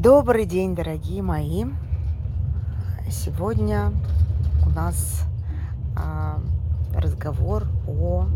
[0.00, 1.64] Добрый день, дорогие мои!
[3.10, 3.92] Сегодня
[4.64, 5.24] у нас
[5.96, 6.38] а,
[6.94, 8.28] разговор о,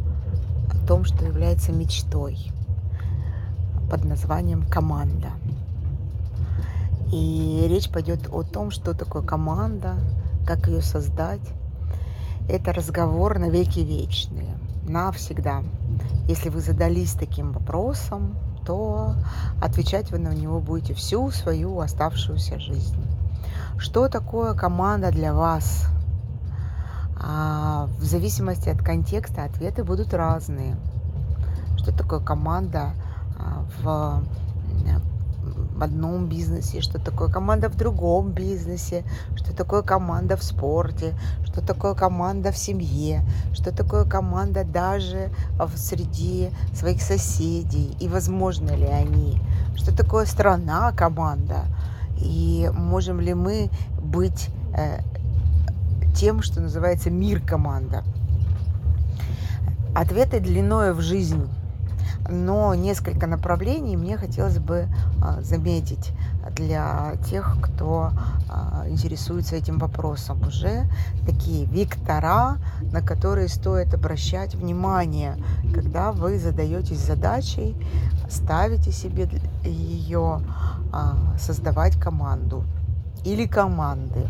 [0.73, 2.51] о том, что является мечтой
[3.89, 5.29] под названием команда.
[7.13, 9.95] И речь пойдет о том, что такое команда,
[10.45, 11.49] как ее создать.
[12.49, 15.63] Это разговор на веки вечные, навсегда.
[16.27, 19.15] Если вы задались таким вопросом, то
[19.61, 22.97] отвечать вы на него будете всю свою оставшуюся жизнь.
[23.79, 25.87] Что такое команда для вас?
[27.17, 30.77] А, в зависимости от контекста ответы будут разные.
[31.77, 32.93] Что такое команда
[33.39, 34.23] а, в
[35.43, 41.61] в одном бизнесе, что такое команда в другом бизнесе, что такое команда в спорте, что
[41.61, 48.87] такое команда в семье, что такое команда даже в среди своих соседей и возможно ли
[48.87, 49.41] они,
[49.75, 51.65] что такое страна команда
[52.17, 55.01] и можем ли мы быть э,
[56.15, 58.05] тем, что называется мир команда.
[59.95, 61.49] Ответы длиной в жизнь
[62.29, 64.87] но несколько направлений мне хотелось бы
[65.23, 66.13] а, заметить
[66.55, 68.13] для тех, кто
[68.49, 70.41] а, интересуется этим вопросом.
[70.47, 70.85] Уже
[71.27, 72.59] такие вектора,
[72.93, 75.37] на которые стоит обращать внимание,
[75.75, 77.77] когда вы задаетесь задачей,
[78.31, 79.29] ставите себе
[79.65, 80.43] ее
[80.93, 82.65] а, создавать команду
[83.25, 84.29] или команды.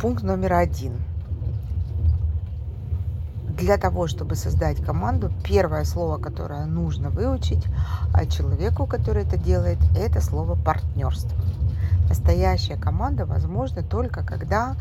[0.00, 0.94] Пункт номер один–
[3.60, 7.62] для того, чтобы создать команду, первое слово, которое нужно выучить
[8.14, 11.38] а человеку, который это делает, это слово партнерство.
[12.08, 14.76] Настоящая команда возможна только когда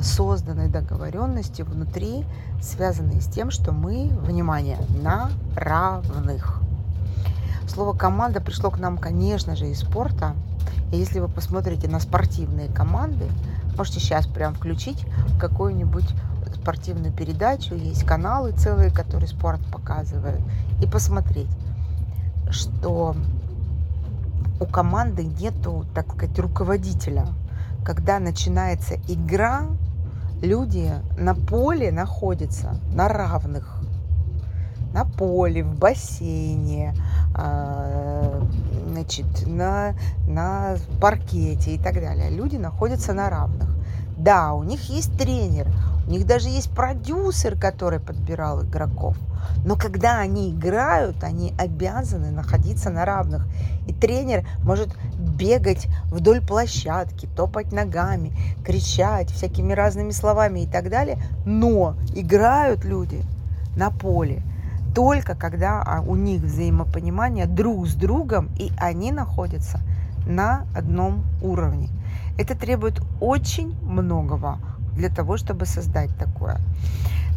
[0.00, 2.24] созданы договоренности внутри,
[2.62, 6.60] связанные с тем, что мы, внимание, на равных.
[7.66, 10.34] Слово команда пришло к нам, конечно же, из спорта.
[10.92, 13.26] И если вы посмотрите на спортивные команды,
[13.76, 15.04] можете сейчас прям включить
[15.38, 16.08] какую-нибудь
[16.54, 20.40] спортивную передачу, есть каналы целые, которые спорт показывают,
[20.82, 21.50] и посмотреть,
[22.50, 23.14] что
[24.60, 27.26] у команды нету, так сказать, руководителя.
[27.84, 29.62] Когда начинается игра,
[30.42, 33.78] люди на поле находятся на равных.
[34.92, 36.94] На поле, в бассейне,
[37.34, 38.44] а,
[38.88, 39.94] значит, на,
[40.26, 42.28] на паркете и так далее.
[42.28, 43.68] Люди находятся на равных.
[44.18, 45.68] Да, у них есть тренер,
[46.10, 49.16] у них даже есть продюсер, который подбирал игроков.
[49.64, 53.46] Но когда они играют, они обязаны находиться на равных.
[53.86, 58.32] И тренер может бегать вдоль площадки, топать ногами,
[58.64, 61.16] кричать всякими разными словами и так далее.
[61.44, 63.22] Но играют люди
[63.76, 64.42] на поле
[64.96, 69.78] только когда а, у них взаимопонимание друг с другом, и они находятся
[70.26, 71.88] на одном уровне.
[72.36, 74.58] Это требует очень многого
[75.00, 76.58] для того, чтобы создать такое.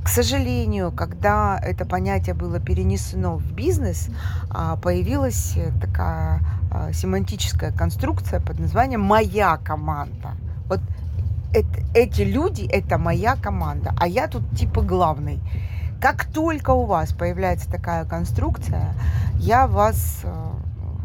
[0.04, 4.10] К сожалению, когда это понятие было перенесено в бизнес,
[4.50, 6.42] а, появилась такая
[6.72, 10.32] а, семантическая конструкция под названием «моя команда».
[10.68, 10.82] Вот
[11.94, 15.40] эти люди– это моя команда, а я тут типа главный.
[16.02, 18.94] Как только у вас появляется такая конструкция,
[19.36, 20.50] я вас э,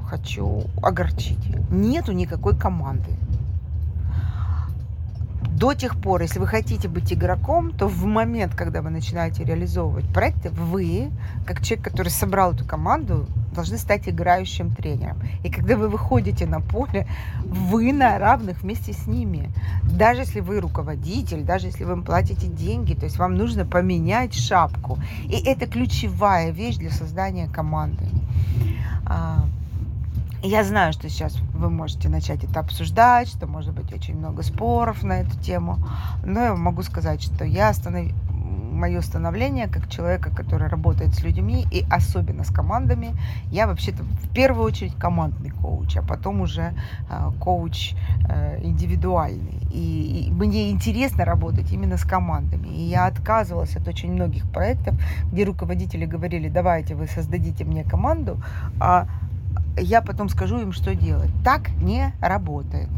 [0.09, 1.71] хочу огорчить.
[1.71, 3.13] Нету никакой команды
[5.59, 10.07] до тех пор, если вы хотите быть игроком, то в момент, когда вы начинаете реализовывать
[10.07, 11.11] проекты, вы,
[11.45, 15.19] как человек, который собрал эту команду, должны стать играющим тренером.
[15.43, 17.09] И когда вы выходите на поле,
[17.45, 19.51] вы на равных вместе с ними.
[19.83, 24.35] Даже если вы руководитель, даже если вы им платите деньги, то есть вам нужно поменять
[24.35, 24.99] шапку.
[25.25, 28.05] И это ключевая вещь для создания команды.
[30.43, 35.03] Я знаю, что сейчас вы можете начать это обсуждать, что может быть очень много споров
[35.03, 35.79] на эту тему,
[36.25, 38.13] но я могу сказать, что я останов...
[38.31, 43.17] мое становление как человека, который работает с людьми и особенно с командами,
[43.51, 46.73] я вообще-то в первую очередь командный коуч, а потом уже
[47.11, 47.95] э, коуч
[48.29, 49.61] э, индивидуальный.
[49.73, 52.69] И, и мне интересно работать именно с командами.
[52.69, 54.95] И я отказывалась от очень многих проектов,
[55.33, 58.41] где руководители говорили, давайте вы создадите мне команду,
[58.79, 59.09] а
[59.81, 61.31] я потом скажу им, что делать.
[61.45, 62.89] Так не работает.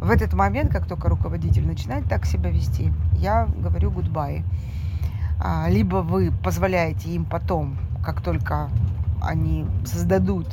[0.00, 4.44] В этот момент, как только руководитель начинает так себя вести, я говорю гудбай.
[5.68, 8.68] Либо вы позволяете им потом, как только
[9.20, 10.46] они создадут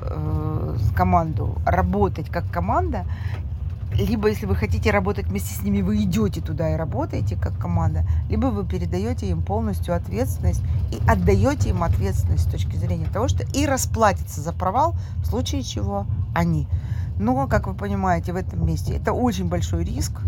[0.00, 3.04] э, команду, работать как команда,
[3.94, 8.04] либо если вы хотите работать вместе с ними, вы идете туда и работаете как команда,
[8.28, 13.44] либо вы передаете им полностью ответственность и отдаете им ответственность с точки зрения того, что
[13.54, 16.66] и расплатиться за провал, в случае чего они.
[17.18, 20.20] Но, как вы понимаете, в этом месте это очень большой риск,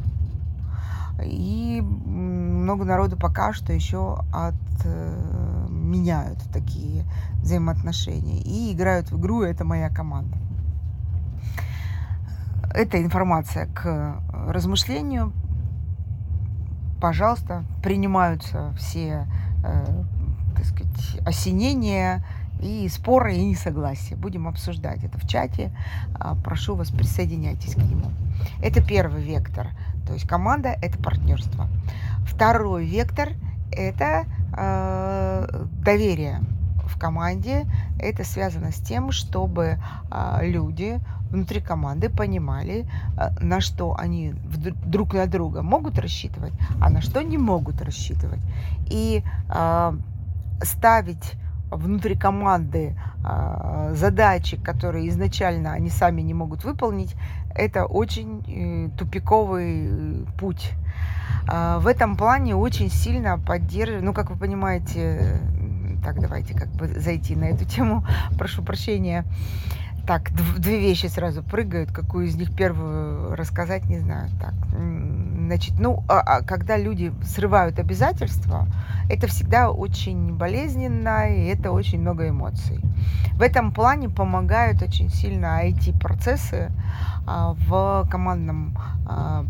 [1.22, 4.18] и много народу пока что еще
[4.84, 7.04] отменяют такие
[7.42, 10.36] взаимоотношения и играют в игру «это моя команда».
[12.76, 15.32] Это информация к размышлению.
[17.00, 19.26] Пожалуйста, принимаются все,
[19.64, 20.02] э,
[20.54, 22.22] так сказать, осенения
[22.60, 24.14] и споры и несогласия.
[24.14, 25.72] Будем обсуждать это в чате.
[26.20, 28.10] А, прошу вас, присоединяйтесь к нему.
[28.62, 29.68] Это первый вектор.
[30.06, 31.68] То есть команда– это партнерство.
[32.26, 33.30] Второй вектор–
[33.72, 36.42] это э, доверие
[36.98, 37.66] команде.
[37.98, 39.78] Это связано с тем, чтобы
[40.10, 41.00] э, люди
[41.30, 42.86] внутри команды понимали,
[43.18, 44.34] э, на что они
[44.86, 48.40] друг на друга могут рассчитывать, а на что не могут рассчитывать.
[48.90, 49.92] И э,
[50.62, 51.34] ставить
[51.70, 52.96] внутри команды
[53.92, 57.16] задачи, которые изначально они сами не могут выполнить,
[57.56, 60.72] это очень э, тупиковый э, путь.
[61.48, 65.40] В этом плане очень сильно поддерживаю, ну, как вы понимаете,
[66.06, 68.06] так, давайте как бы зайти на эту тему,
[68.38, 69.24] прошу прощения.
[70.06, 74.30] Так, две вещи сразу прыгают, какую из них первую рассказать, не знаю.
[74.40, 78.68] Так, значит, ну, а, а когда люди срывают обязательства,
[79.10, 82.78] это всегда очень болезненно, и это очень много эмоций.
[83.32, 86.70] В этом плане помогают очень сильно IT-процессы
[87.26, 88.78] а, в командном
[89.08, 89.44] а,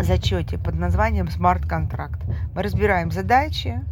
[0.00, 2.32] зачете под названием Contract.
[2.54, 3.82] Мы разбираем задачи,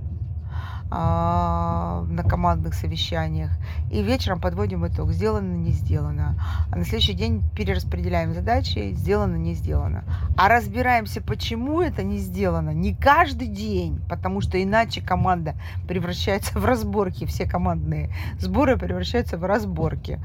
[0.88, 3.50] на командных совещаниях.
[3.90, 5.12] И вечером подводим итог.
[5.12, 6.40] Сделано, не сделано.
[6.70, 8.92] А на следующий день перераспределяем задачи.
[8.92, 10.04] Сделано, не сделано.
[10.36, 12.70] А разбираемся, почему это не сделано.
[12.70, 15.54] Не каждый день, потому что иначе команда
[15.88, 17.26] превращается в разборки.
[17.26, 20.20] Все командные сборы превращаются в разборки.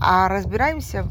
[0.00, 1.06] А разбираемся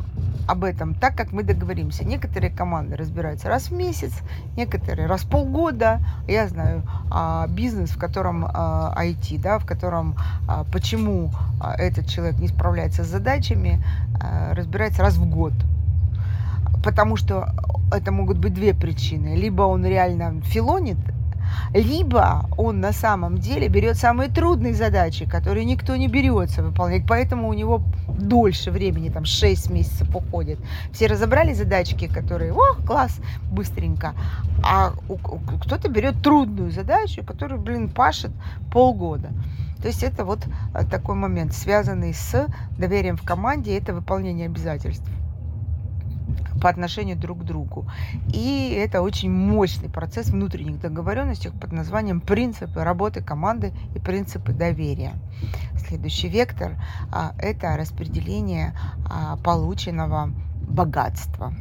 [0.50, 2.04] об этом так, как мы договоримся.
[2.04, 4.12] Некоторые команды разбираются раз в месяц,
[4.58, 6.00] некоторые раз в полгода.
[6.28, 6.82] Я знаю
[7.12, 10.16] а, бизнес, в котором а, IT, да, в котором
[10.48, 11.32] а, почему
[11.62, 13.84] а, этот человек не справляется с задачами,
[14.20, 15.54] а, разбирается раз в год.
[16.84, 17.50] Потому что
[17.92, 19.36] это могут быть две причины.
[19.36, 20.98] Либо он реально филонит,
[21.74, 27.50] либо он на самом деле берет самые трудные задачи, которые никто не берется выполнять, поэтому
[27.50, 30.60] у него дольше времени, там 6 месяцев уходит.
[30.92, 33.20] Все разобрали задачки, которые, о, класс,
[33.52, 34.14] быстренько,
[34.64, 34.94] а
[35.64, 38.32] кто-то берет трудную задачу, которую, блин, пашет
[38.72, 39.30] полгода.
[39.82, 40.40] То есть это вот
[40.74, 42.48] э, такой момент, связанный с
[42.78, 45.10] доверием в команде, это выполнение обязательств
[46.62, 47.90] по отношению друг к другу.
[48.34, 55.14] И это очень мощный процесс внутренних договоренностей под названием принципы работы команды и принципы доверия.
[55.78, 56.76] Следующий вектор
[57.12, 58.74] а,– это распределение
[59.10, 60.32] а, полученного
[60.62, 61.54] богатства.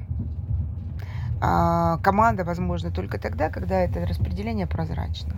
[1.40, 5.36] А, команда возможна только тогда, когда это распределение прозрачно.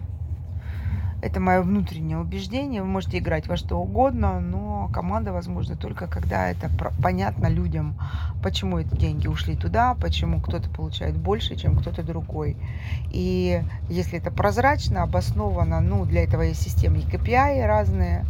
[1.23, 2.81] Это мое внутреннее убеждение.
[2.81, 6.71] Вы можете играть во что угодно, но команда возможно только когда это
[7.03, 7.95] понятно людям,
[8.43, 12.57] почему эти деньги ушли туда, почему кто-то получает больше, чем кто-то другой.
[13.11, 18.25] И если это прозрачно, обосновано, ну, для этого есть системы KPI разные,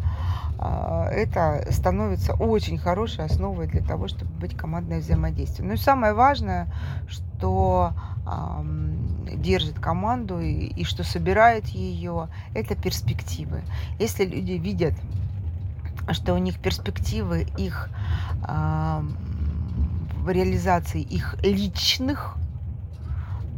[0.59, 5.66] это становится очень хорошей основой для того, чтобы быть командное взаимодействие.
[5.66, 6.66] Ну и самое важное,
[7.09, 7.95] что
[9.35, 13.62] держит команду и, и что собирает ее, это перспективы.
[13.99, 14.95] Если люди видят,
[16.12, 17.88] что у них перспективы их
[18.47, 19.02] э,
[20.21, 22.37] в реализации их личных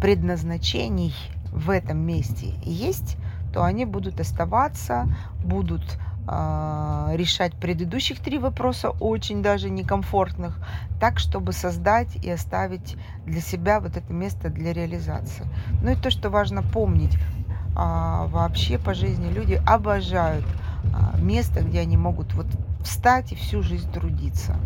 [0.00, 1.14] предназначений
[1.52, 3.16] в этом месте есть,
[3.52, 5.06] то они будут оставаться,
[5.44, 10.58] будут а, решать предыдущих три вопроса, очень даже некомфортных,
[11.00, 15.44] так, чтобы создать и оставить для себя вот это место для реализации.
[15.82, 17.18] Ну и то, что важно помнить,
[17.74, 20.44] а, вообще по жизни люди обожают
[20.92, 22.46] а, место, где они могут вот
[22.82, 24.56] встать и всю жизнь трудиться.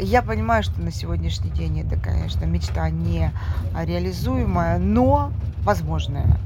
[0.00, 3.32] Я понимаю, что на сегодняшний день это, конечно, мечта не
[3.74, 5.30] реализуемая, но
[5.62, 6.38] возможная.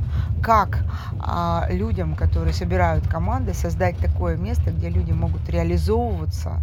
[0.42, 0.84] Как
[1.20, 6.61] а, людям, которые собирают команды, создать такое место, где люди могут реализовываться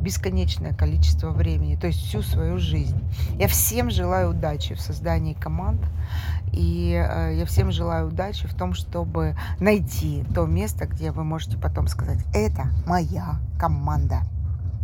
[0.00, 2.98] бесконечное количество времени, то есть всю свою жизнь.
[3.38, 5.80] Я всем желаю удачи в создании команд,
[6.52, 11.58] и э, я всем желаю удачи в том, чтобы найти то место, где вы можете
[11.58, 14.22] потом сказать, это моя команда.